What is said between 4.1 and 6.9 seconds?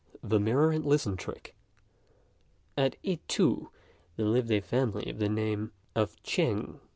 there lived a family of the name of Chêng.